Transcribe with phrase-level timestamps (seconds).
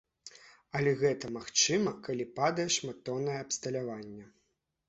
[0.77, 4.25] Але гэта магчыма, калі падае шматтоннае абсталяванне.